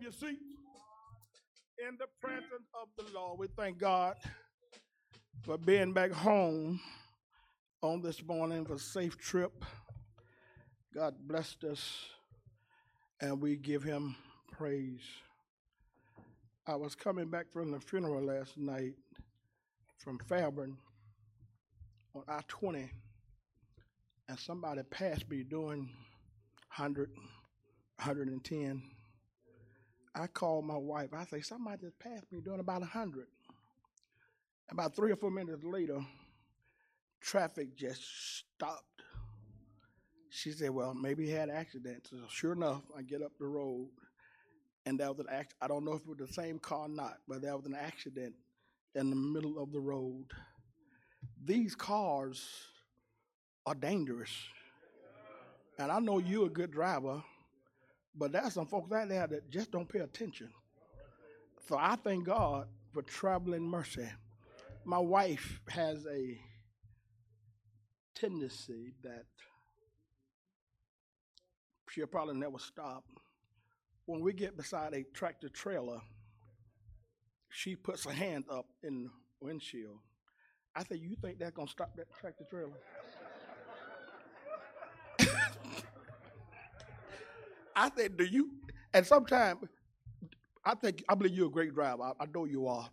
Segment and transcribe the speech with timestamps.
[0.00, 0.42] have your seats.
[1.78, 4.16] In the presence of the Lord, we thank God
[5.42, 6.80] for being back home
[7.82, 9.64] on this morning for a safe trip.
[10.94, 12.06] God blessed us,
[13.20, 14.16] and we give him
[14.52, 15.02] praise.
[16.66, 18.94] I was coming back from the funeral last night
[19.98, 20.76] from Fairburn
[22.14, 22.90] on I 20,
[24.28, 25.90] and somebody passed me doing
[26.76, 27.10] 100,
[27.96, 28.82] 110.
[30.14, 31.10] I called my wife.
[31.14, 33.26] I say, somebody just passed me doing about 100.
[34.70, 36.00] About three or four minutes later,
[37.20, 38.02] traffic just
[38.38, 38.84] stopped.
[40.30, 42.06] She said, well, maybe he had an accident.
[42.08, 43.88] So sure enough, I get up the road,
[44.86, 45.56] and there was an accident.
[45.60, 47.74] I don't know if it was the same car or not, but there was an
[47.74, 48.34] accident
[48.94, 50.26] in the middle of the road.
[51.44, 52.44] These cars
[53.66, 54.32] are dangerous.
[55.78, 57.22] And I know you're a good driver,
[58.14, 60.50] but there's some folks out there that just don't pay attention.
[61.68, 64.08] So I thank God for traveling mercy.
[64.84, 66.38] My wife has a
[68.14, 69.24] tendency that
[71.88, 73.04] she'll probably never stop.
[74.06, 76.00] When we get beside a tractor trailer,
[77.48, 79.98] she puts her hand up in the windshield.
[80.74, 82.78] I said, You think that's going to stop that tractor trailer?
[87.80, 88.50] I said, Do you?
[88.92, 89.60] And sometimes,
[90.64, 92.02] I think, I believe you're a great driver.
[92.02, 92.88] I, I know you are.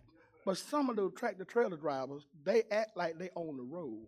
[0.45, 4.07] But some of the tractor trailer drivers, they act like they own the road.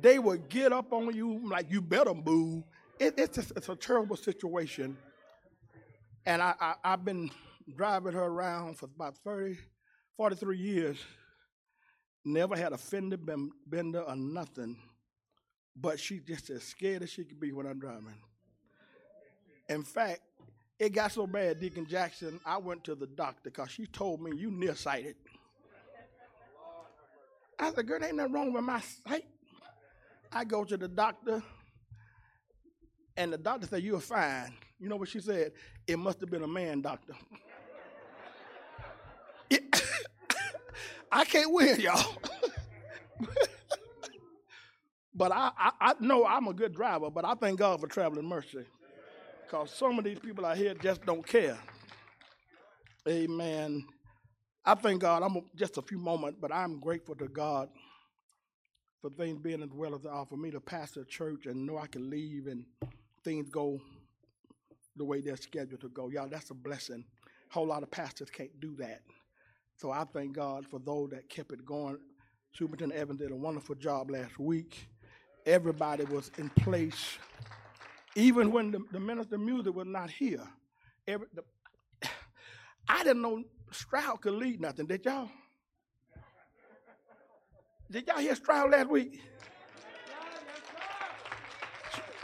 [0.00, 2.64] They will get up on you like you better move.
[2.98, 4.96] It, it's, just, it's a terrible situation.
[6.24, 7.30] And I, I, I've been
[7.76, 9.58] driving her around for about 30,
[10.16, 10.96] 43 years.
[12.24, 13.18] Never had a fender
[13.66, 14.76] bender or nothing.
[15.76, 18.14] But she just as scared as she could be when I'm driving.
[19.68, 20.20] In fact,
[20.78, 24.36] it got so bad, Deacon Jackson, I went to the doctor because she told me
[24.36, 25.16] you nearsighted.
[27.58, 29.24] I said, girl, ain't nothing wrong with my sight.
[30.30, 31.42] I go to the doctor,
[33.16, 34.52] and the doctor said, You're fine.
[34.78, 35.52] You know what she said?
[35.86, 37.14] It must have been a man doctor.
[41.10, 42.18] I can't win, y'all.
[45.14, 48.26] but I, I, I know I'm a good driver, but I thank God for traveling
[48.26, 48.66] mercy.
[49.48, 51.56] Because some of these people out here just don't care.
[53.08, 53.86] Amen.
[54.62, 55.22] I thank God.
[55.22, 57.70] I'm just a few moments, but I'm grateful to God
[59.00, 61.64] for things being as well as they are for me to pastor a church and
[61.64, 62.66] know I can leave and
[63.24, 63.80] things go
[64.96, 66.10] the way they're scheduled to go.
[66.10, 67.02] Y'all, that's a blessing.
[67.50, 69.00] A whole lot of pastors can't do that.
[69.76, 71.96] So I thank God for those that kept it going.
[72.52, 74.88] Superintendent Evans did a wonderful job last week.
[75.46, 77.16] Everybody was in place
[78.14, 80.42] even when the, the minister of music was not here,
[81.06, 81.42] every, the,
[82.88, 84.86] I didn't know Stroud could lead nothing.
[84.86, 85.30] Did y'all?
[87.90, 89.20] Did y'all hear Stroud last week?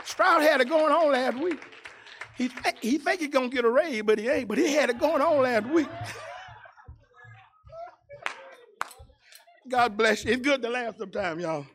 [0.03, 1.59] Stroud had it going on last week.
[2.37, 4.47] He, th- he think he's going to get a raise, but he ain't.
[4.47, 5.87] But he had it going on last week.
[9.67, 10.33] God bless you.
[10.33, 11.65] It's good to laugh sometimes, y'all.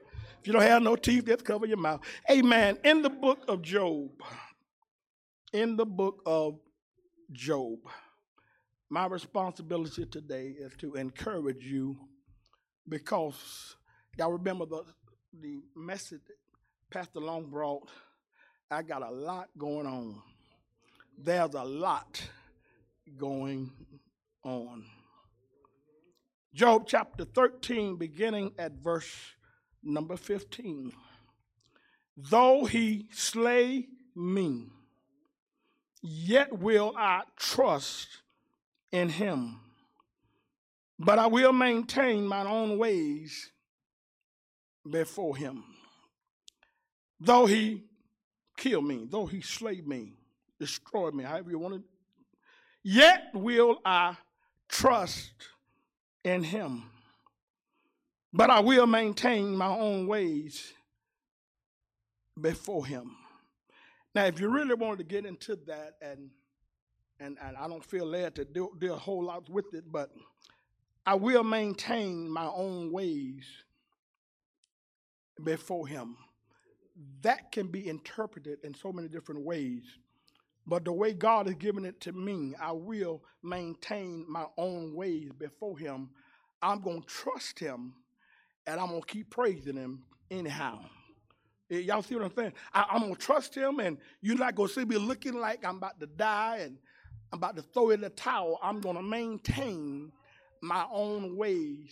[0.41, 2.01] If you don't have no teeth, just cover your mouth.
[2.31, 2.79] Amen.
[2.83, 4.09] In the book of Job,
[5.53, 6.59] in the book of
[7.31, 7.79] Job,
[8.89, 11.95] my responsibility today is to encourage you
[12.89, 13.77] because
[14.17, 14.83] y'all remember the,
[15.39, 16.23] the message
[16.91, 17.91] Pastor Long brought.
[18.71, 20.23] I got a lot going on.
[21.19, 22.27] There's a lot
[23.19, 23.71] going
[24.43, 24.85] on.
[26.55, 29.15] Job chapter 13, beginning at verse
[29.83, 30.93] number 15.
[32.17, 34.67] Though he slay me,
[36.03, 38.09] yet will I trust
[38.93, 39.61] in him.
[40.99, 43.51] But I will maintain my own ways
[44.89, 45.65] before him.
[47.19, 47.85] Though he
[48.57, 50.15] kill me, though he slay me,
[50.59, 51.83] destroy me, however you want to,
[52.83, 54.17] yet will I
[54.69, 55.33] trust
[56.25, 56.85] in him
[58.33, 60.73] but I will maintain my own ways
[62.41, 63.17] before him.
[64.15, 66.31] Now, if you really wanted to get into that, and
[67.21, 70.11] and, and I don't feel led to do, do a whole lot with it, but
[71.07, 73.45] I will maintain my own ways
[75.45, 76.17] before him.
[77.23, 79.83] That can be interpreted in so many different ways.
[80.67, 85.31] But the way God has given it to me, I will maintain my own ways
[85.39, 86.11] before him.
[86.63, 87.95] I'm going to trust him
[88.67, 90.81] and I'm gonna keep praising him anyhow.
[91.69, 92.53] Y'all see what I'm saying?
[92.75, 96.01] I, am gonna trust him, and you're not gonna see me looking like I'm about
[96.01, 96.79] to die, and
[97.33, 98.59] I'm about to throw in the towel.
[98.63, 100.11] I'm to maintain
[100.61, 101.91] my own ways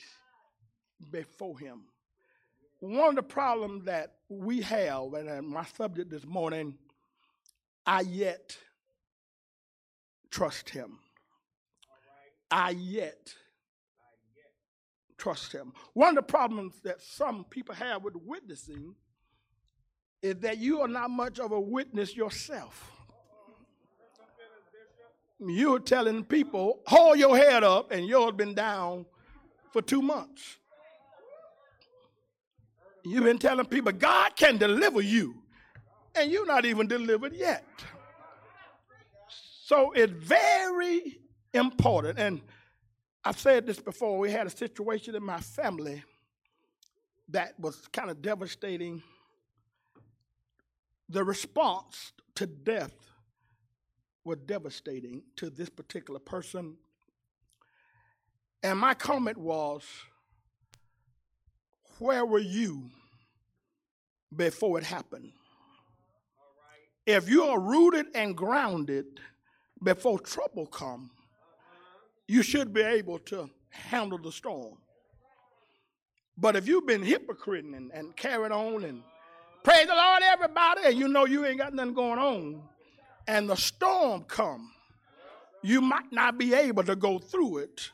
[1.10, 1.82] before Him.
[2.80, 6.76] One of the problems that we have, and my subject this morning,
[7.86, 8.56] I yet
[10.30, 10.98] trust Him.
[12.50, 13.34] I yet
[15.18, 15.72] trust Him.
[15.92, 18.94] One of the problems that some people have with witnessing
[20.22, 22.92] is that you are not much of a witness yourself.
[25.40, 29.06] You're telling people, hold your head up, and yours been down
[29.72, 30.56] for two months.
[33.04, 35.36] You've been telling people God can deliver you,
[36.16, 37.64] and you're not even delivered yet.
[39.64, 41.20] So it's very
[41.54, 42.18] important.
[42.18, 42.40] And
[43.24, 44.18] I've said this before.
[44.18, 46.02] We had a situation in my family
[47.28, 49.02] that was kind of devastating.
[51.08, 52.94] The response to death
[54.24, 56.76] was devastating to this particular person.
[58.62, 59.82] And my comment was,
[61.98, 62.90] Where were you
[64.34, 65.32] before it happened?
[67.06, 69.06] If you are rooted and grounded
[69.82, 71.10] before trouble come,
[72.28, 74.76] you should be able to handle the storm.
[76.36, 79.02] But if you've been hypocriting and, and carried on and
[79.64, 82.62] praise the Lord, everybody, and you know you ain't got nothing going on,
[83.26, 84.70] and the storm come,
[85.62, 87.90] you might not be able to go through it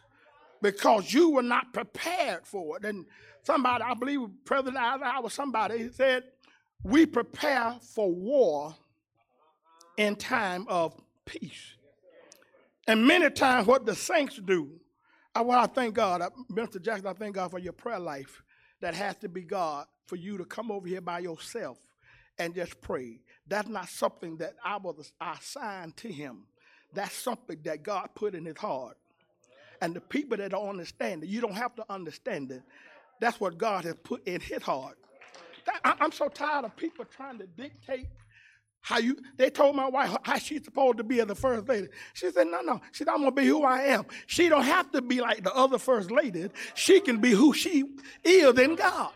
[0.60, 2.84] because you were not prepared for it.
[2.84, 3.06] And
[3.42, 6.24] somebody, I believe President Eisenhower, somebody said,
[6.82, 8.74] we prepare for war
[9.96, 11.76] in time of peace.
[12.86, 14.70] And many times, what the saints do,
[15.34, 16.80] I, well, I thank God, Mr.
[16.80, 18.42] Jackson, I thank God for your prayer life.
[18.80, 21.78] That has to be God for you to come over here by yourself
[22.38, 23.20] and just pray.
[23.46, 26.44] That's not something that I was assigned to him.
[26.92, 28.96] That's something that God put in his heart.
[29.80, 32.62] And the people that don't understand it, you don't have to understand it.
[33.20, 34.98] That's what God has put in his heart.
[35.66, 38.08] That, I, I'm so tired of people trying to dictate
[38.84, 41.88] how you they told my wife how she's supposed to be as the first lady.
[42.12, 42.80] She said, No, no.
[42.92, 44.04] She said, I'm gonna be who I am.
[44.26, 46.50] She don't have to be like the other first ladies.
[46.74, 47.84] She can be who she
[48.22, 49.10] is in God.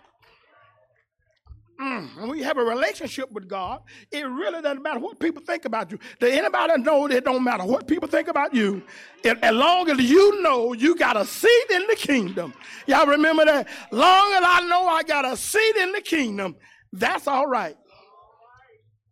[1.79, 5.67] Mm, when you have a relationship with God, it really doesn't matter what people think
[5.67, 5.99] about you.
[6.19, 8.82] Does anybody know that it don't matter what people think about you?
[9.23, 12.55] as long as you know you got a seat in the kingdom.
[12.87, 13.69] Y'all remember that?
[13.93, 16.56] Long as I know I got a seat in the kingdom,
[16.93, 17.76] that's all right.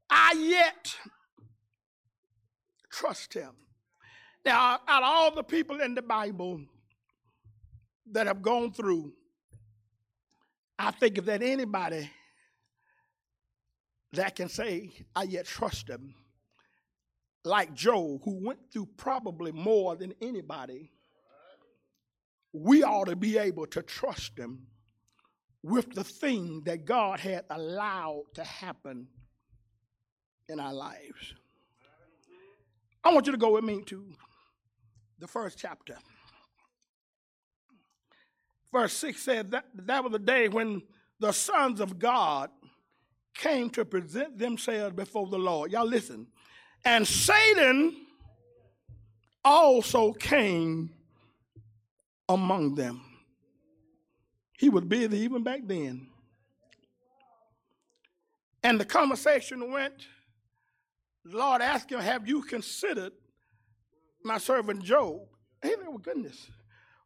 [0.08, 0.96] I yet
[2.90, 3.52] trust him.
[4.44, 6.60] Now, out of all the people in the Bible
[8.12, 9.12] that have gone through,
[10.78, 12.10] I think if that anybody
[14.12, 16.14] that can say, I yet trust him,
[17.44, 20.92] like Job, who went through probably more than anybody,
[22.52, 24.66] we ought to be able to trust him
[25.62, 29.08] with the thing that God had allowed to happen
[30.48, 31.34] in our lives.
[33.04, 34.04] I want you to go with me to
[35.18, 35.96] the first chapter.
[38.72, 40.82] Verse 6 said that that was the day when
[41.18, 42.50] the sons of God
[43.34, 45.72] came to present themselves before the Lord.
[45.72, 46.26] Y'all listen.
[46.84, 47.96] And Satan
[49.44, 50.90] also came
[52.28, 53.02] among them.
[54.58, 56.08] He was busy even back then.
[58.62, 60.06] And the conversation went
[61.32, 63.12] Lord asked him, Have you considered
[64.22, 65.20] my servant Job?
[65.62, 66.48] he said, Well, goodness,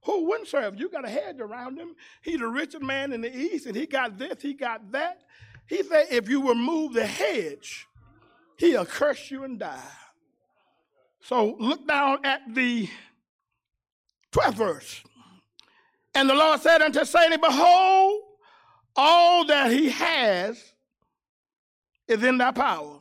[0.05, 0.79] who wouldn't serve?
[0.79, 1.95] You got a hedge around him.
[2.23, 5.23] He's the richest man in the east, and he got this, he got that.
[5.67, 7.87] He said, If you remove the hedge,
[8.57, 9.83] he'll curse you and die.
[11.23, 12.89] So look down at the
[14.33, 15.03] 12th verse.
[16.15, 18.23] And the Lord said unto Satan, Behold,
[18.97, 20.73] all that he has
[22.09, 23.00] is in thy power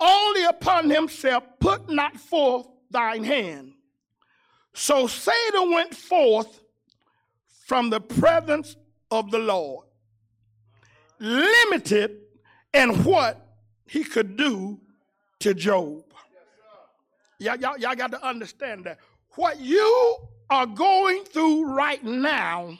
[0.00, 3.72] only upon himself put not forth thine hand.
[4.72, 6.60] So Satan went forth
[7.66, 8.76] from the presence
[9.10, 9.86] of the Lord,
[11.18, 12.18] limited
[12.72, 14.80] in what he could do
[15.40, 16.02] to Job.
[17.38, 18.98] Y'all, y'all, y'all got to understand that.
[19.36, 20.16] What you
[20.50, 22.78] are going through right now,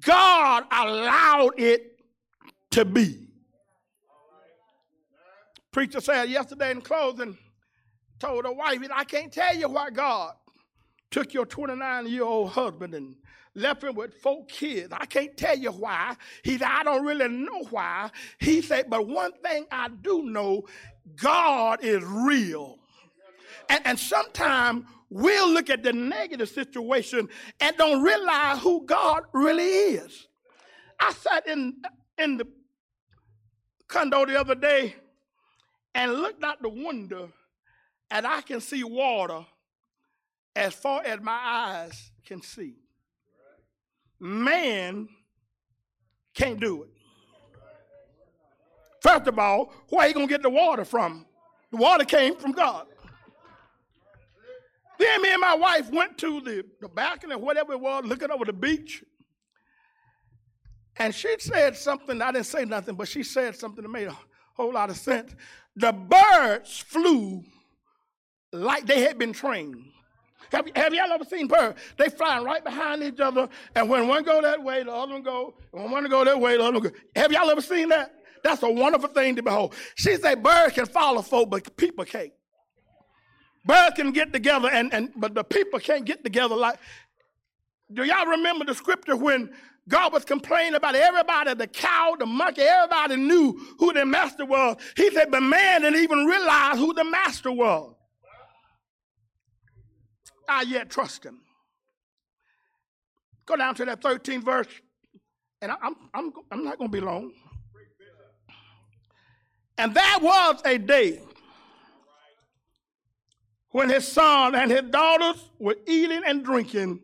[0.00, 2.00] God allowed it
[2.70, 3.27] to be.
[5.78, 7.38] Preacher said yesterday in closing,
[8.18, 10.34] told a wife, I can't tell you why God
[11.08, 13.14] took your 29 year old husband and
[13.54, 14.88] left him with four kids.
[14.90, 16.16] I can't tell you why.
[16.42, 18.10] He said, I don't really know why.
[18.40, 20.64] He said, but one thing I do know
[21.14, 22.80] God is real.
[23.68, 27.28] And, and sometimes we'll look at the negative situation
[27.60, 30.26] and don't realize who God really is.
[30.98, 31.76] I sat in,
[32.18, 32.48] in the
[33.86, 34.96] condo the other day
[35.94, 37.32] and looked out the window,
[38.10, 39.44] and I can see water
[40.54, 42.74] as far as my eyes can see.
[44.20, 45.08] Man
[46.34, 46.90] can't do it.
[49.00, 51.26] First of all, where are you going to get the water from?
[51.70, 52.86] The water came from God.
[54.98, 58.30] Then me and my wife went to the, the balcony or whatever it was, looking
[58.30, 59.04] over the beach.
[60.96, 64.16] And she said something, I didn't say nothing, but she said something that made a
[64.54, 65.36] whole lot of sense.
[65.78, 67.44] The birds flew
[68.52, 69.76] like they had been trained.
[70.50, 71.78] Have, have y'all ever seen birds?
[71.96, 75.22] They flying right behind each other, and when one go that way, the other one
[75.22, 76.90] go, and when one go that way, the other one go.
[77.14, 78.14] Have y'all ever seen that?
[78.42, 79.74] That's a wonderful thing to behold.
[79.94, 82.32] She said birds can follow folk, but people can't.
[83.64, 86.78] Birds can get together, and, and but the people can't get together like.
[87.92, 89.50] Do y'all remember the scripture when
[89.88, 94.76] God was complaining about everybody, the cow, the monkey, everybody knew who the master was.
[94.96, 97.94] He said, but man didn't even realize who the master was.
[100.48, 101.40] I yet trust him.
[103.46, 104.68] Go down to that 13th verse,
[105.62, 107.32] and I'm, I'm, I'm not going to be long.
[109.78, 111.22] And that was a day
[113.70, 117.00] when his son and his daughters were eating and drinking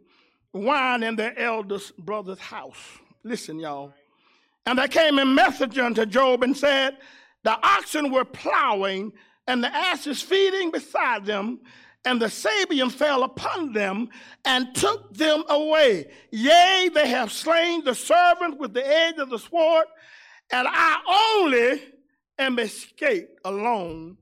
[0.54, 2.78] wine in their eldest brother's house.
[3.22, 3.92] Listen, y'all.
[4.66, 6.96] And there came a messenger unto Job and said,
[7.42, 9.12] The oxen were plowing,
[9.46, 11.60] and the asses feeding beside them,
[12.06, 14.08] and the Sabean fell upon them
[14.44, 16.06] and took them away.
[16.30, 19.86] Yea, they have slain the servant with the edge of the sword,
[20.50, 21.82] and I only
[22.38, 24.18] am escaped alone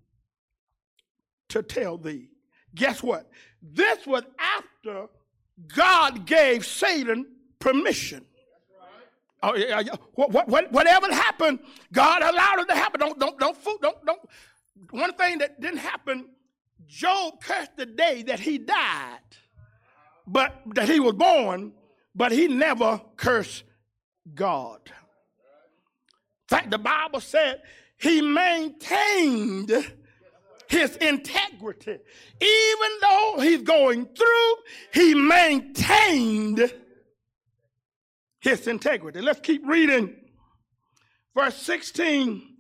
[1.49, 2.29] to tell thee.
[2.75, 3.29] Guess what?
[3.61, 5.09] This was after
[5.69, 7.27] God gave Satan
[7.59, 8.25] permission.
[9.43, 9.97] Oh, yeah, yeah.
[10.15, 11.59] What, what, whatever happened,
[11.93, 13.01] God allowed it to happen.
[13.01, 14.21] Don't, don't, don't, fool, don't, don't.
[14.91, 16.29] One thing that didn't happen,
[16.87, 19.19] Job cursed the day that he died,
[20.27, 21.73] but that he was born,
[22.15, 23.65] but he never cursed
[24.35, 24.81] God.
[24.87, 27.63] In fact, the Bible said
[27.99, 29.93] he maintained
[30.73, 31.99] his integrity.
[32.41, 34.55] Even though he's going through,
[34.93, 36.73] he maintained
[38.41, 39.21] his integrity.
[39.21, 40.17] Let's keep reading.
[41.37, 42.57] Verse 16.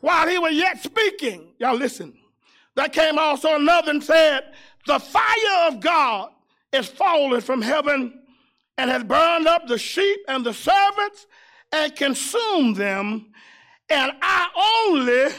[0.00, 2.14] While he was yet speaking, y'all listen,
[2.74, 4.52] there came also another and said,
[4.86, 6.30] The fire of God
[6.72, 8.22] is fallen from heaven
[8.78, 11.26] and has burned up the sheep and the servants
[11.70, 13.26] and consumed them
[13.92, 15.34] and I only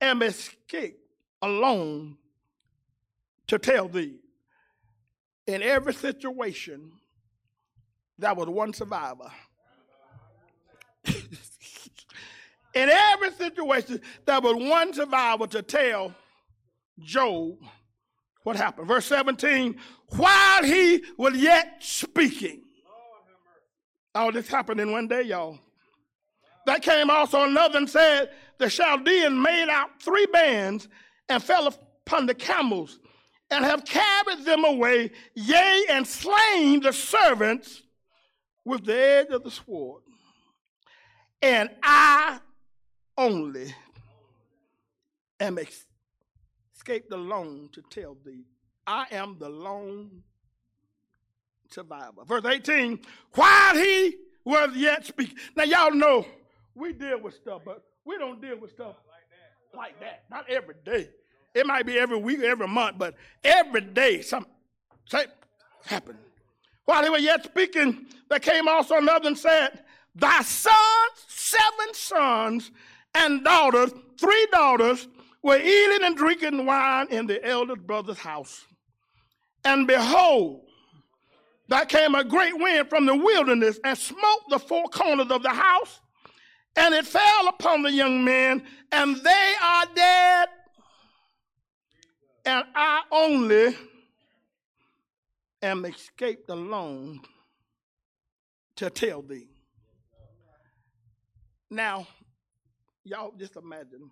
[0.00, 1.03] am escaped
[1.44, 2.16] alone
[3.46, 4.16] to tell thee.
[5.46, 6.92] In every situation,
[8.18, 9.30] there was one survivor.
[12.74, 16.14] In every situation, there was one survivor to tell
[16.98, 17.58] Job
[18.42, 18.88] what happened.
[18.88, 19.76] Verse 17,
[20.16, 22.62] while he was yet speaking.
[24.14, 25.58] All this happened in one day, y'all.
[26.66, 30.88] There came also another and said, The Chaldean made out three bands
[31.28, 32.98] and fell upon the camels
[33.50, 37.82] and have carried them away, yea, and slain the servants
[38.64, 40.02] with the edge of the sword.
[41.42, 42.40] And I
[43.16, 43.74] only
[45.38, 45.58] am
[46.74, 48.44] escaped alone to tell thee.
[48.86, 50.22] I am the lone
[51.70, 52.24] survivor.
[52.26, 53.00] Verse 18,
[53.32, 55.36] while he was yet speaking.
[55.56, 56.26] Now, y'all know
[56.74, 58.96] we deal with stuff, but we don't deal with stuff
[59.76, 60.24] like that.
[60.30, 61.08] Not every day.
[61.54, 64.50] It might be every week, every month, but every day something
[65.86, 66.18] happened.
[66.84, 70.76] While they were yet speaking, there came also another and said, Thy sons,
[71.28, 72.70] seven sons
[73.14, 75.08] and daughters, three daughters,
[75.42, 78.64] were eating and drinking wine in the eldest brother's house.
[79.64, 80.62] And behold,
[81.68, 85.50] there came a great wind from the wilderness and smote the four corners of the
[85.50, 86.00] house
[86.76, 90.48] and it fell upon the young men, and they are dead.
[92.46, 93.76] And I only
[95.62, 97.20] am escaped alone
[98.76, 99.48] to tell thee.
[101.70, 102.06] Now,
[103.04, 104.10] y'all just imagine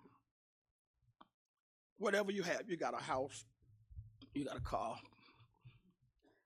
[1.97, 3.45] whatever you have, you got a house,
[4.33, 4.97] you got a car,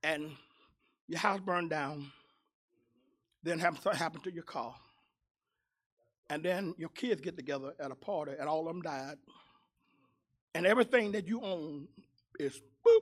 [0.04, 0.32] and
[1.08, 2.12] your house burned down,
[3.44, 4.76] then something happened to your car
[6.30, 9.18] and then your kids get together at a party and all of them died,
[10.54, 11.88] and everything that you own
[12.40, 13.02] is boop.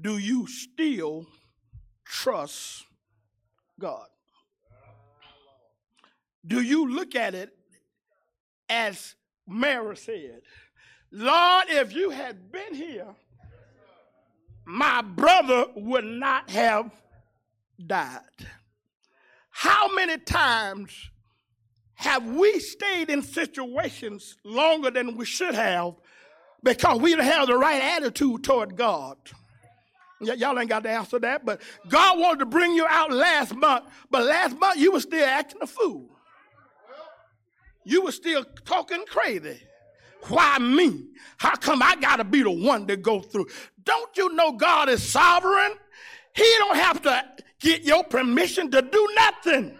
[0.00, 1.26] Do you still
[2.04, 2.84] trust
[3.78, 4.06] God?
[6.46, 7.56] Do you look at it
[8.68, 9.14] as
[9.46, 10.42] Mary said,
[11.10, 13.14] Lord, if you had been here,
[14.64, 16.90] my brother would not have
[17.84, 18.20] died.
[19.58, 20.92] How many times
[21.94, 25.94] have we stayed in situations longer than we should have
[26.62, 29.16] because we didn't have the right attitude toward God?
[30.20, 33.54] Y- y'all ain't got to answer that, but God wanted to bring you out last
[33.54, 36.10] month, but last month you were still acting a fool.
[37.82, 39.58] You were still talking crazy.
[40.28, 41.06] Why me?
[41.38, 43.46] How come I got to be the one to go through?
[43.82, 45.72] Don't you know God is sovereign?
[46.34, 47.24] He don't have to
[47.60, 49.78] get your permission to do nothing.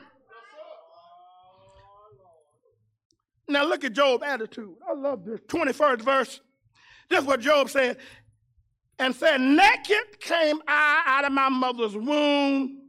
[3.49, 4.75] Now look at Job's attitude.
[4.89, 5.41] I love this.
[5.49, 6.41] 21st verse.
[7.09, 7.99] This is what Job said.
[8.99, 12.81] And said, Naked came I out of my mother's womb,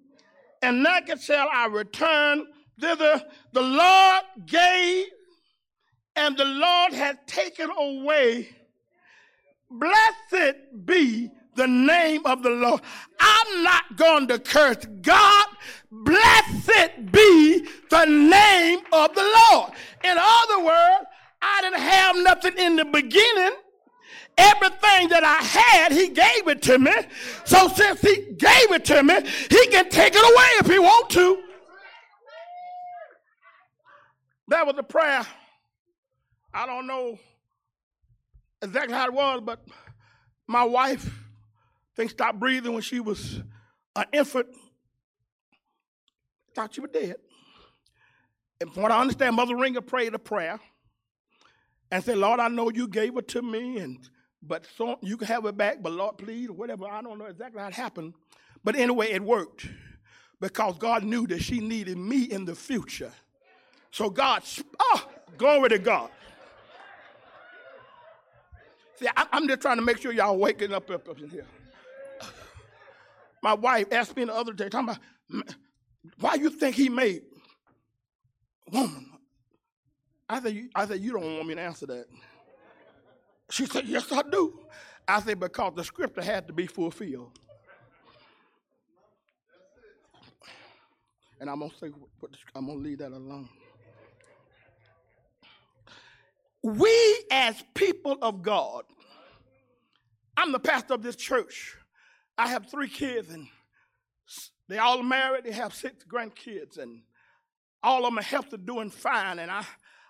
[0.62, 2.48] and naked shall I return
[2.79, 3.22] thither.
[3.51, 5.08] The Lord gave,
[6.15, 8.50] and the Lord hath taken away.
[9.70, 12.81] Blessed be the name of the Lord.
[13.19, 15.45] I'm not going to curse God.
[15.91, 19.71] Blessed be the name of the Lord.
[20.03, 21.05] In other words,
[21.41, 23.51] I didn't have nothing in the beginning.
[24.37, 26.93] Everything that I had, he gave it to me.
[27.45, 29.15] So since he gave it to me,
[29.49, 31.43] he can take it away if he want to.
[34.49, 35.25] That was a prayer.
[36.53, 37.17] I don't know
[38.61, 39.65] exactly how it was, but
[40.47, 41.26] my wife
[41.98, 43.42] think stopped breathing when she was
[43.96, 44.48] an infant.
[46.56, 47.16] Thought she was dead.
[48.62, 50.60] And from what I understand, Mother Ringer prayed a prayer
[51.92, 53.98] and said, Lord, I know you gave it to me, and
[54.42, 56.86] but so you can have it back, but Lord, please, whatever.
[56.86, 58.13] I don't know exactly how it happened.
[58.63, 59.68] But anyway, it worked
[60.40, 63.12] because God knew that she needed me in the future.
[63.92, 64.44] So God,
[64.79, 65.07] oh,
[65.38, 66.10] glory to God.
[68.96, 71.46] See, I, am just trying to make sure y'all waking up up, up in here.
[73.48, 75.55] My wife asked me the other day, talking about
[76.20, 77.22] why you think he made
[78.70, 79.10] woman.
[80.27, 82.07] I said, I said, you don't want me to answer that.
[83.50, 84.60] She said, yes, I do.
[85.07, 87.40] I said, because the scripture had to be fulfilled.
[91.40, 91.90] And I'm gonna say,
[92.53, 93.48] I'm gonna leave that alone.
[96.64, 98.83] We as people of God,
[100.36, 101.77] I'm the pastor of this church.
[102.37, 103.47] I have three kids, and
[104.67, 105.45] they all married.
[105.45, 107.01] They have six grandkids, and
[107.81, 109.39] all of them are healthy, doing fine.
[109.39, 109.65] And I,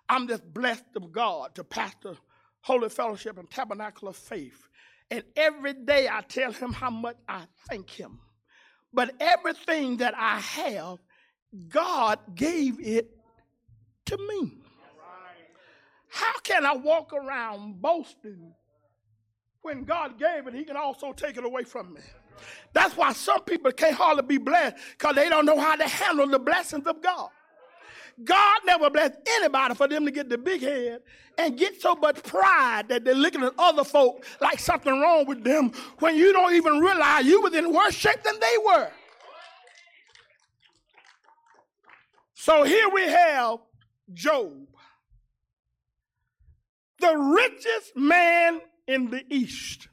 [0.09, 2.15] I'm just blessed of God to pastor
[2.61, 4.67] Holy Fellowship and Tabernacle of Faith.
[5.09, 8.19] And every day I tell him how much I thank him.
[8.91, 10.97] But everything that I have,
[11.69, 13.09] God gave it
[14.07, 14.57] to me.
[16.09, 18.53] How can I walk around boasting
[19.61, 22.01] when God gave it, He can also take it away from me?
[22.73, 26.27] That's why some people can't hardly be blessed because they don't know how to handle
[26.27, 27.29] the blessings of God.
[28.23, 31.01] God never blessed anybody for them to get the big head
[31.37, 35.43] and get so much pride that they're looking at other folk like something wrong with
[35.43, 38.89] them when you don't even realize you was in worse shape than they were.
[42.33, 43.59] So here we have
[44.13, 44.67] Job,
[46.99, 49.87] the richest man in the East.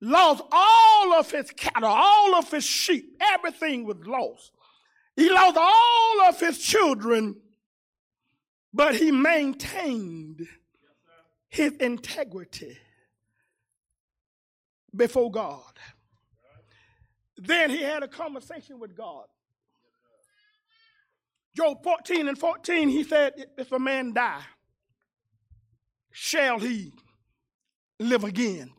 [0.00, 4.52] Lost all of his cattle, all of his sheep, everything was lost.
[5.16, 7.36] He lost all of his children,
[8.72, 10.46] but he maintained
[11.48, 12.78] his integrity
[14.94, 15.72] before God.
[17.36, 19.24] Then he had a conversation with God.
[21.56, 24.42] Job 14 and 14, he said, If a man die,
[26.12, 26.92] shall he
[27.98, 28.70] live again?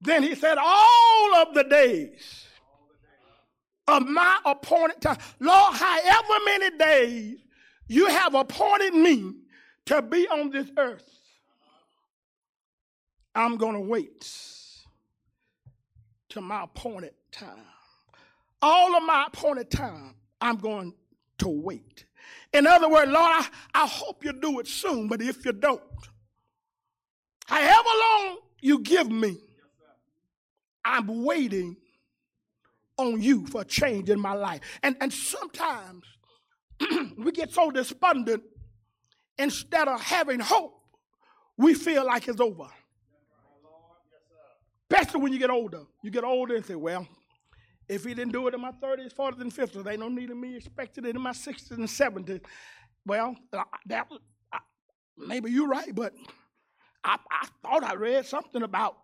[0.00, 2.46] Then he said, All of the days
[3.86, 5.18] of my appointed time.
[5.38, 7.38] Lord, however many days
[7.88, 9.34] you have appointed me
[9.86, 11.08] to be on this earth,
[13.34, 14.26] I'm going to wait
[16.30, 17.64] to my appointed time.
[18.62, 20.94] All of my appointed time, I'm going
[21.38, 22.04] to wait.
[22.52, 25.80] In other words, Lord, I, I hope you do it soon, but if you don't,
[27.50, 29.36] however long you give me,
[30.84, 31.76] I'm waiting
[32.96, 34.60] on you for change in my life.
[34.82, 36.04] And, and sometimes
[37.18, 38.42] we get so despondent,
[39.38, 40.80] instead of having hope,
[41.56, 42.68] we feel like it's over.
[44.90, 45.82] Especially when you get older.
[46.02, 47.06] You get older and say, well,
[47.88, 50.56] if he didn't do it in my 30s, 40s, and 50s, they don't need me
[50.56, 52.40] expected it in my 60s and 70s.
[53.06, 54.20] Well, uh, that was,
[55.16, 56.12] maybe you're right, but
[57.04, 58.96] I, I thought I read something about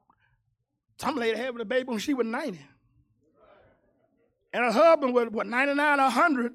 [0.99, 2.61] some lady having a baby when she was 90.
[4.53, 6.55] And her husband was, what, 99 or 100.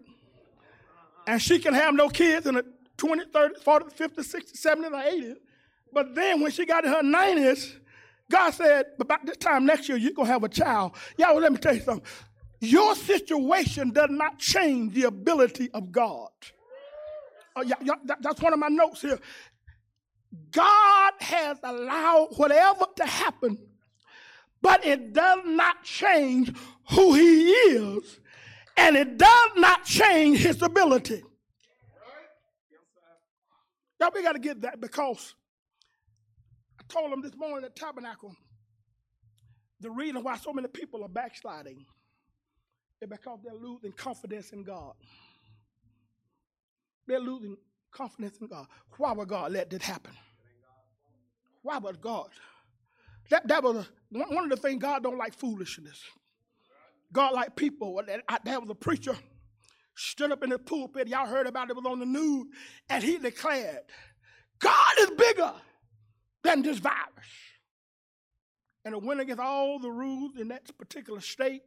[1.27, 2.65] And she can have no kids in the
[2.97, 5.35] 20, 30, 40, 50, 60, 70, or 80.
[5.93, 7.75] But then when she got in her 90s,
[8.31, 10.93] God said, about this time next year, you're going to have a child.
[11.17, 12.05] Y'all, let me tell you something.
[12.59, 16.29] Your situation does not change the ability of God.
[17.55, 19.19] Uh, yeah, yeah, that, that's one of my notes here.
[20.51, 23.57] God has allowed whatever to happen,
[24.61, 26.53] but it does not change
[26.91, 28.19] who He is,
[28.77, 31.23] and it does not change His ability.
[33.99, 35.35] Now we got to get that because
[36.79, 38.35] I told them this morning at Tabernacle
[39.81, 41.85] the reason why so many people are backsliding
[43.01, 44.93] is because they're losing confidence in God.
[47.07, 47.57] They're losing
[47.91, 48.67] confidence in God.
[48.97, 50.13] Why would God let this happen?
[51.61, 52.29] Why would God?
[53.29, 56.01] That, that was a, one of the things God don't like foolishness.
[57.13, 58.01] God like people.
[58.05, 59.15] There was a preacher
[59.95, 61.07] stood up in the pulpit.
[61.07, 62.47] Y'all heard about it, it was on the news,
[62.89, 63.81] and he declared,
[64.59, 65.53] God is bigger
[66.43, 66.97] than this virus.
[68.83, 71.61] And it went against all the rules in that particular state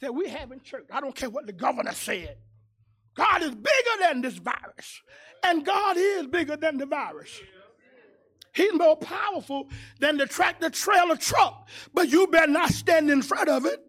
[0.00, 0.86] that we have in church.
[0.90, 2.36] I don't care what the governor said.
[3.14, 5.02] God is bigger than this virus.
[5.44, 7.40] And God is bigger than the virus.
[8.54, 13.48] He's more powerful than the tractor trailer truck, but you better not stand in front
[13.48, 13.80] of it.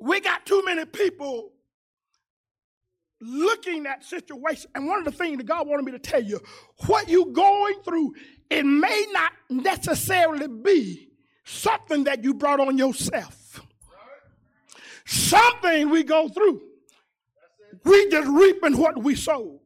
[0.00, 1.52] We got too many people
[3.20, 4.70] looking at situation.
[4.74, 6.40] And one of the things that God wanted me to tell you,
[6.86, 8.14] what you're going through,
[8.48, 11.07] it may not necessarily be
[11.48, 13.60] something that you brought on yourself.
[15.06, 16.60] Something we go through.
[17.84, 19.60] We just reaping what we sowed.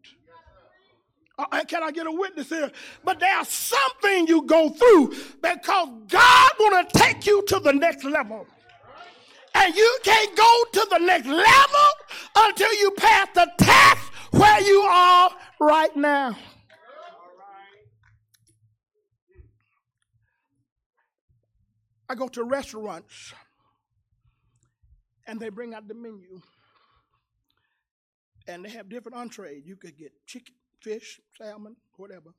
[1.39, 2.71] Uh, can I get a witness here?
[3.03, 5.09] But there's something you go through
[5.43, 8.47] because God want to take you to the next level.
[9.55, 11.89] And you can't go to the next level
[12.37, 16.37] until you pass the test where you are right now.
[22.13, 23.33] I go to restaurants
[25.27, 26.43] and they bring out the menu
[28.47, 29.63] and they have different entrees.
[29.65, 32.35] You could get chicken, fish, salmon, whatever.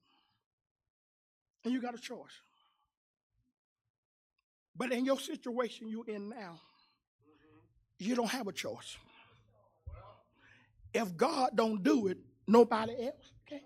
[1.65, 2.39] And you got a choice.
[4.77, 6.61] But in your situation you're in now,
[7.97, 8.95] you don't have a choice.
[10.93, 13.61] If God don't do it, nobody else can.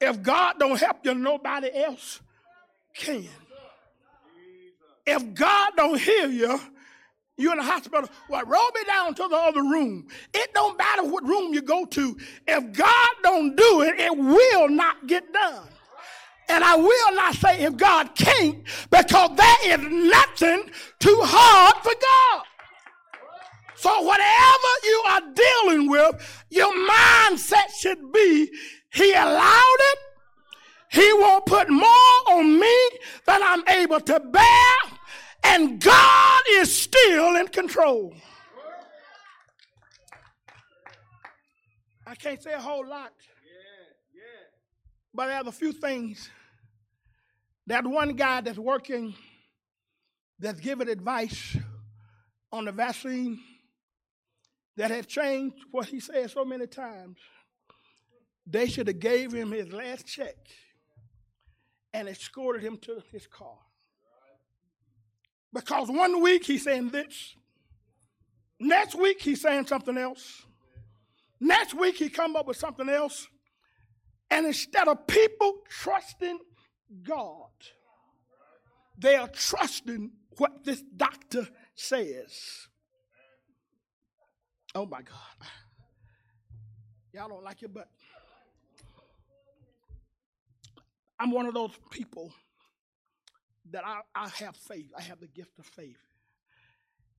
[0.00, 2.22] If God don't help you, nobody else
[2.96, 3.28] can.
[5.06, 6.60] If God don't heal you,
[7.36, 8.08] you're in the hospital.
[8.28, 10.08] Well, roll me down to the other room.
[10.32, 12.16] It don't matter what room you go to.
[12.46, 15.68] If God don't do it, it will not get done.
[16.48, 21.92] And I will not say if God can't, because there is nothing too hard for
[22.00, 22.44] God.
[23.76, 28.50] So whatever you are dealing with, your mindset should be,
[28.92, 29.98] He allowed it.
[30.90, 32.88] He won't put more on me
[33.26, 34.74] than I'm able to bear.
[35.44, 38.14] And God is still in control.
[42.06, 43.12] I can't say a whole lot.
[45.12, 46.30] But there's a few things.
[47.66, 49.14] That one guy that's working,
[50.38, 51.56] that's giving advice
[52.52, 53.40] on the vaccine,
[54.76, 57.18] that has changed what he said so many times.
[58.46, 60.36] They should have gave him his last check
[61.96, 63.56] and escorted him to his car.
[65.50, 67.34] Because one week he's saying this,
[68.60, 70.44] next week he's saying something else,
[71.40, 73.28] next week he come up with something else,
[74.30, 76.38] and instead of people trusting
[77.02, 77.48] God,
[78.98, 82.68] they are trusting what this doctor says.
[84.74, 85.48] Oh my God.
[87.14, 87.88] Y'all don't like it, but
[91.18, 92.32] I'm one of those people
[93.70, 94.90] that I, I have faith.
[94.96, 95.98] I have the gift of faith.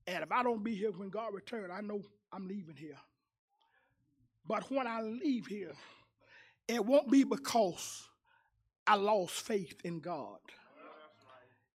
[0.06, 2.98] And if I don't be here when God returns, I know I'm leaving here.
[4.46, 5.72] But when I leave here,
[6.66, 8.08] it won't be because
[8.86, 10.38] I lost faith in God.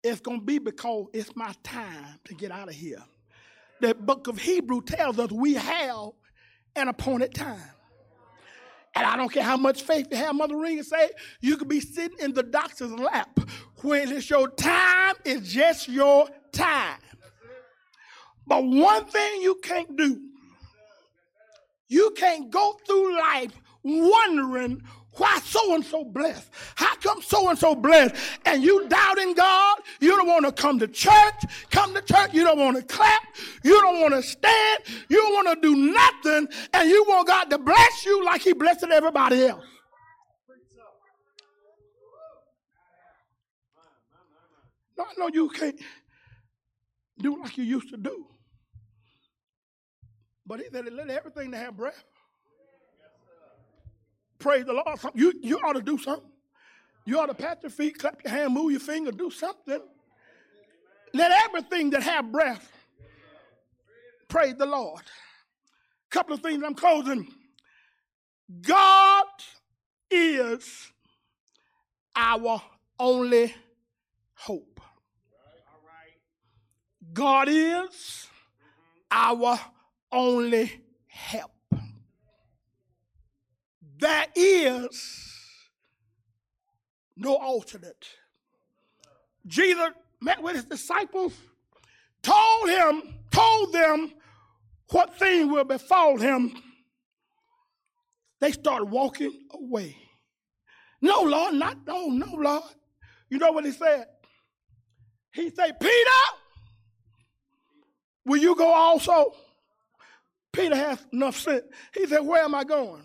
[0.03, 3.03] It's going to be because it's my time to get out of here.
[3.79, 6.11] The book of Hebrew tells us we have
[6.75, 7.59] an appointed time.
[8.95, 11.09] And I don't care how much faith you have, Mother Ring say,
[11.41, 13.39] you could be sitting in the doctor's lap.
[13.81, 16.99] When it's your time, it's just your time.
[18.45, 20.21] But one thing you can't do,
[21.87, 23.51] you can't go through life
[23.83, 24.83] wondering
[25.15, 26.49] why so and so blessed?
[26.75, 28.15] How come so and so blessed?
[28.45, 29.79] And you doubting God?
[29.99, 31.43] You don't want to come to church.
[31.69, 32.33] Come to church.
[32.33, 33.21] You don't want to clap.
[33.63, 34.83] You don't want to stand.
[35.09, 36.47] You don't want to do nothing.
[36.73, 39.65] And you want God to bless you like He blessed everybody else.
[44.97, 45.79] No, know you can't
[47.19, 48.27] do like you used to do.
[50.45, 52.03] But he said, let everything to have breath.
[54.43, 54.99] Praise the Lord.
[55.15, 56.29] You, you ought to do something.
[57.05, 59.79] You ought to pat your feet, clap your hand, move your finger, do something.
[61.13, 62.69] Let everything that have breath
[64.27, 65.01] praise the Lord.
[66.09, 67.25] Couple of things I'm closing.
[68.61, 69.27] God
[70.11, 70.91] is
[72.13, 72.61] our
[72.99, 73.55] only
[74.33, 74.81] hope.
[77.13, 78.27] God is
[79.09, 79.57] our
[80.11, 81.51] only help
[84.03, 85.23] there is
[87.15, 88.05] no alternate.
[89.47, 91.33] Jesus met with his disciples,
[92.21, 94.13] told him, told them
[94.91, 96.53] what thing will befall him.
[98.41, 99.95] They started walking away.
[101.01, 102.63] No, Lord, not no, no, Lord.
[103.29, 104.05] You know what he said?
[105.33, 106.21] He said, Peter,
[108.25, 109.33] will you go also?
[110.51, 111.63] Peter has enough sense.
[111.93, 113.03] He said, Where am I going?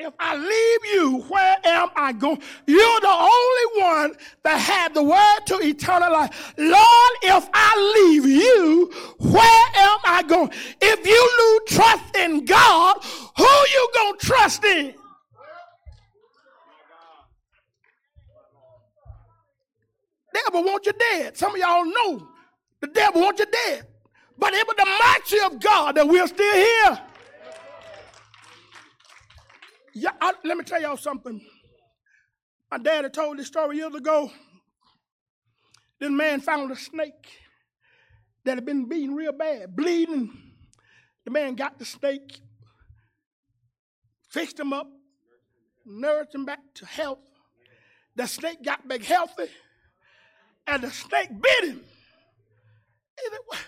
[0.00, 2.40] If I leave you, where am I going?
[2.66, 6.54] You're the only one that had the word to eternal life.
[6.56, 10.50] Lord, if I leave you, where am I going?
[10.80, 12.98] If you lose trust in God,
[13.36, 14.94] who you going to trust in?
[20.32, 21.36] Devil want you dead.
[21.36, 22.28] Some of y'all know
[22.80, 23.84] the devil want you dead.
[24.38, 27.00] But it was the mercy of God that we're still here.
[30.00, 31.40] Yeah, I, let me tell y'all something.
[32.70, 34.30] My daddy told this story years ago.
[35.98, 37.26] This man found a snake
[38.44, 40.30] that had been beaten real bad, bleeding.
[41.24, 42.40] The man got the snake,
[44.30, 44.88] fixed him up,
[45.84, 47.18] nursed him back to health.
[48.14, 49.48] The snake got back healthy,
[50.66, 51.80] and the snake bit him.
[53.18, 53.58] He said, what?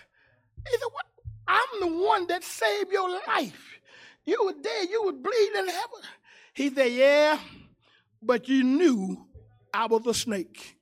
[0.93, 1.05] What?
[1.47, 3.79] I'm the one that saved your life.
[4.23, 6.01] You were dead, you were bleeding in heaven.
[6.53, 7.39] He said, Yeah,
[8.21, 9.25] but you knew
[9.73, 10.77] I was a snake.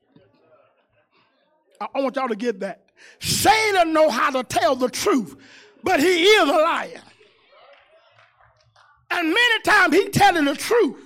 [1.82, 2.86] I, want y'all to get that.
[3.20, 5.36] Satan know how to tell the truth,
[5.84, 7.02] but he is a liar.
[9.12, 10.98] And many times he telling the truth.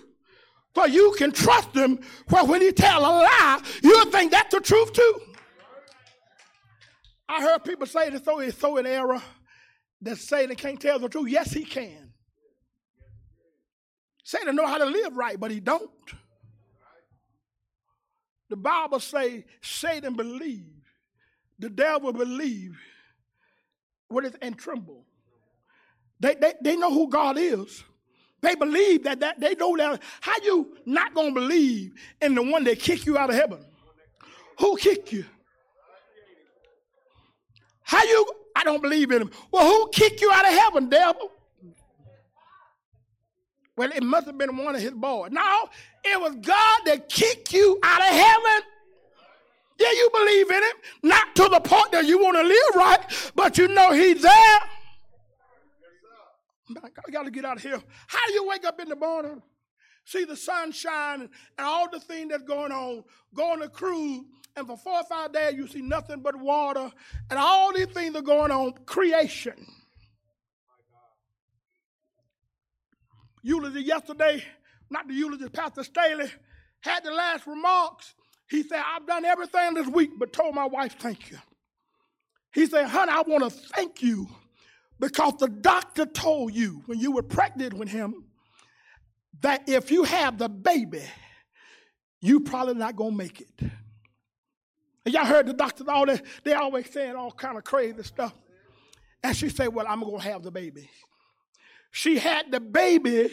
[0.74, 2.00] For you can trust him,
[2.30, 5.22] where when he tell a lie, you'll think that's the truth too.
[7.30, 9.22] I heard people say that so it's so in error
[10.02, 11.30] that Satan can't tell the truth.
[11.30, 12.03] Yes, he can.
[14.24, 15.90] Satan know how to live right, but he don't.
[18.50, 20.84] The Bible say Satan believe,
[21.60, 22.80] the devil believe,
[24.08, 25.06] what is and tremble.
[26.20, 27.84] They, they, they know who God is.
[28.42, 30.02] They believe that, that they know that.
[30.22, 33.66] How you not gonna believe in the one that kicked you out of heaven?
[34.60, 35.26] Who kicked you?
[37.82, 38.26] How you?
[38.56, 39.32] I don't believe in him.
[39.52, 41.32] Well, who kicked you out of heaven, devil?
[43.76, 45.32] Well, it must have been one of his boys.
[45.32, 45.70] No,
[46.04, 48.68] it was God that kicked you out of heaven.
[49.80, 53.32] Yeah, you believe in him, not to the point that you want to live right,
[53.36, 54.60] but you know he's there.
[56.78, 57.82] I got to get out of here.
[58.08, 59.42] How do you wake up in the morning,
[60.06, 64.24] see the sun shining, and all the things that's going on, go on a cruise,
[64.56, 66.92] and for four or five days you see nothing but water,
[67.32, 69.66] and all these things are going on, creation.
[73.44, 74.44] Eulogy yesterday,
[74.90, 76.32] not the eulogy, Pastor Staley
[76.82, 78.16] had the last remarks.
[78.50, 81.38] He said, I've done everything this week, but told my wife, thank you.
[82.54, 84.28] He said, honey, I want to thank you
[85.00, 88.26] because the doctor told you when you were pregnant with him
[89.42, 91.04] that if you have the baby,
[92.22, 93.72] you probably not gonna make it.
[95.06, 98.34] And y'all heard the doctors all that they always saying all kind of crazy stuff.
[99.22, 100.90] And she said, Well, I'm gonna have the baby.
[101.96, 103.30] She had the baby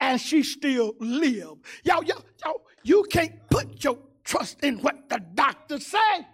[0.00, 1.64] and she still lived.
[1.84, 6.26] Y'all, y'all, y'all, you can't put your trust in what the doctors say.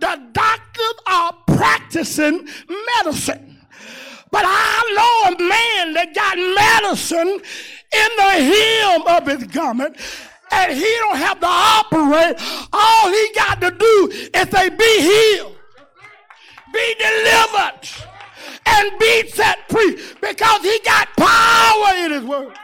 [0.00, 2.48] The doctors are practicing
[2.96, 3.64] medicine.
[4.32, 9.96] But I know a man that got medicine in the hem of his garment
[10.50, 12.36] and he don't have to operate.
[12.72, 15.56] All he got to do is say, be healed,
[16.72, 18.13] be delivered,
[18.66, 22.54] and be set free because he got power in his word.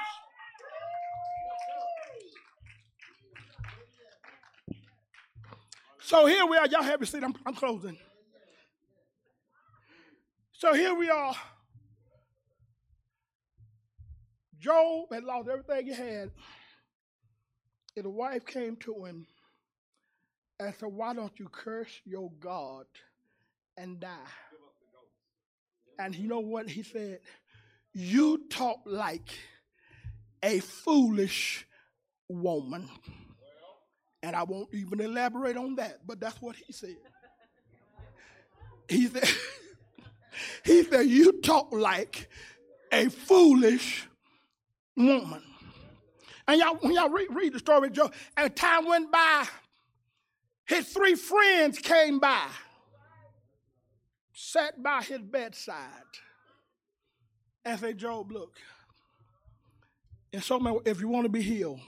[6.00, 6.66] So here we are.
[6.66, 7.22] Y'all have your seat.
[7.22, 7.96] I'm, I'm closing.
[10.52, 11.34] So here we are.
[14.58, 16.30] Job had lost everything he had.
[17.96, 19.26] And the wife came to him
[20.58, 22.86] and said, Why don't you curse your God
[23.76, 24.16] and die?
[26.00, 27.20] And you know what he said?
[27.92, 29.30] You talk like
[30.42, 31.66] a foolish
[32.28, 32.88] woman.
[34.22, 36.96] And I won't even elaborate on that, but that's what he said.
[38.88, 39.28] He said,
[40.64, 42.28] he said, You talk like
[42.92, 44.06] a foolish
[44.96, 45.42] woman.
[46.46, 49.46] And y'all, when y'all read, read the story of and time went by,
[50.66, 52.46] his three friends came by,
[54.40, 55.76] sat by his bedside,
[57.64, 58.57] and said, Job, look,
[60.33, 61.81] and so if you want to be healed,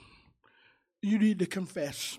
[1.01, 2.17] you need to confess.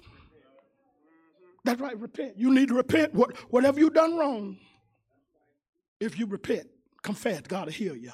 [1.65, 2.35] That's right, repent.
[2.37, 3.15] You need to repent.
[3.15, 4.59] What, whatever you've done wrong,
[6.01, 6.67] if you repent,
[7.03, 8.13] confess, God will heal you.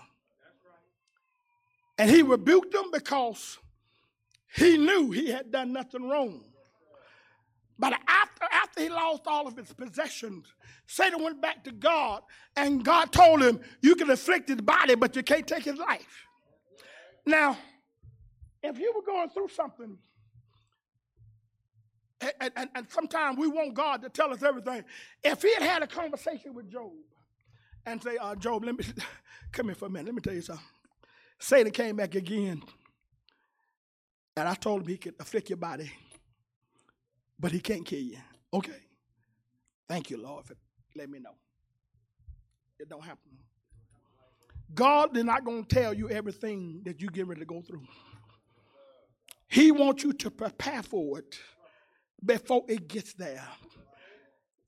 [1.99, 3.59] And he rebuked them because
[4.55, 6.45] he knew he had done nothing wrong.
[7.79, 8.30] But after,
[8.81, 10.47] after he lost all of his possessions,
[10.87, 12.23] Satan went back to God,
[12.57, 16.27] and God told him, You can afflict his body, but you can't take his life.
[17.27, 17.57] Now,
[18.63, 19.97] if you were going through something
[22.41, 24.85] and, and, and sometimes we want God to tell us everything.
[25.25, 26.91] If he had had a conversation with Job
[27.87, 28.85] and say, uh, Job, let me
[29.53, 30.07] come here for a minute.
[30.07, 30.65] Let me tell you something.
[31.39, 32.63] Satan came back again,
[34.37, 35.91] and I told him he could afflict your body,
[37.39, 38.19] but he can't kill you.
[38.53, 38.81] Okay.
[39.89, 40.55] Thank you, Lord, for
[40.95, 41.35] me know.
[42.79, 43.31] It don't happen.
[44.75, 47.83] God is not going to tell you everything that you get ready to go through.
[49.49, 51.39] He wants you to prepare for it
[52.25, 53.47] before it gets there.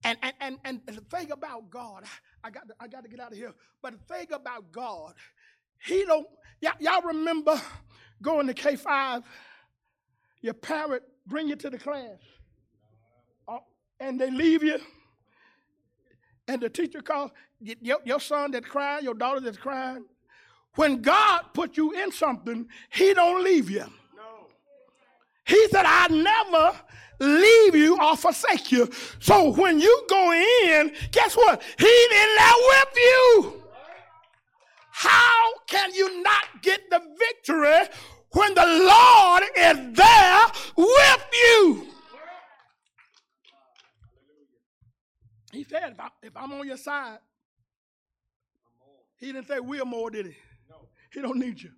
[0.04, 2.04] And, and, and, and the thing about God,
[2.42, 5.14] I got, to, I got to get out of here, but the thing about God,
[5.84, 6.26] He don't,
[6.60, 7.60] y'all, y'all remember
[8.20, 9.22] going to K 5?
[10.40, 12.18] Your parent bring you to the class,
[14.02, 14.78] and they leave you,
[16.48, 20.04] and the teacher calls your, your son that's crying, your daughter that's crying.
[20.74, 23.84] When God put you in something, He don't leave you.
[25.44, 26.78] He said, I never
[27.20, 28.88] leave you or forsake you.
[29.20, 31.62] So when you go in, guess what?
[31.78, 33.62] He didn't let with you.
[34.90, 37.88] How can you not get the victory
[38.32, 40.40] when the Lord is there
[40.76, 41.92] with you?
[45.52, 47.18] He said, if, I, am on your side,
[49.18, 50.36] he didn't say we're more, did he?
[50.68, 50.88] No.
[51.12, 51.70] He don't need you.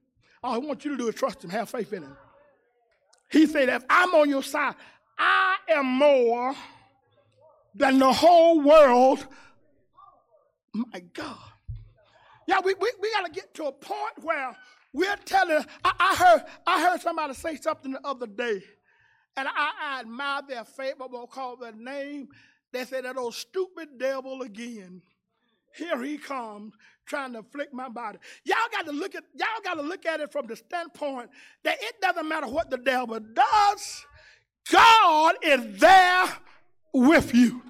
[0.42, 2.16] All I want you to do is trust him, have faith in him.
[3.30, 4.74] He said, if I'm on your side,
[5.18, 6.54] I am more
[7.74, 9.26] than the whole world.
[10.72, 11.36] My God.
[12.46, 14.56] Yeah, we, we, we got to get to a point where
[14.92, 15.64] we're telling.
[15.84, 18.62] I, I, heard I heard somebody say something the other day,
[19.36, 22.28] and I, I admire their faith, but we'll call their name.
[22.74, 25.00] They said that old stupid devil again.
[25.76, 26.74] Here he comes
[27.06, 28.18] trying to afflict my body.
[28.42, 31.30] Y'all got to look at y'all got to look at it from the standpoint
[31.62, 34.06] that it doesn't matter what the devil does.
[34.72, 36.26] God is there
[36.92, 37.62] with you.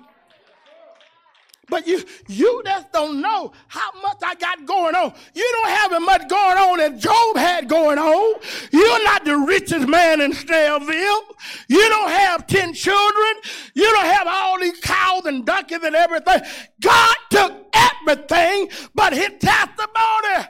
[1.69, 5.15] But you, you just don't know how much I got going on.
[5.35, 8.41] You don't have as much going on as Job had going on.
[8.71, 11.21] You're not the richest man in Snellville.
[11.69, 13.35] You don't have 10 children.
[13.75, 16.43] You don't have all these cows and donkeys and everything.
[16.81, 20.49] God took everything but his testimony.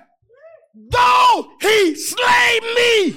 [0.75, 3.17] Though he slay me,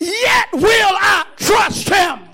[0.00, 2.29] yet will I trust him.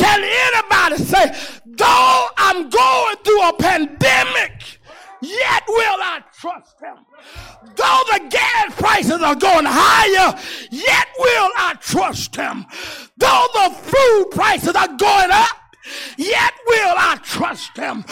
[0.00, 4.80] Can anybody say, though I'm going through a pandemic,
[5.20, 6.96] yet will I trust him?
[7.76, 10.38] Though the gas prices are going higher,
[10.70, 12.64] yet will I trust him.
[13.18, 15.76] Though the food prices are going up,
[16.16, 18.02] yet will I trust him.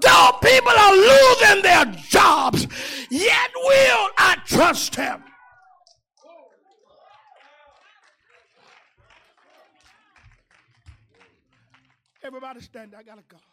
[0.00, 2.66] Though people are losing their jobs,
[3.10, 5.22] yet will I trust him.
[12.26, 12.92] Everybody stand.
[12.98, 13.45] I gotta go.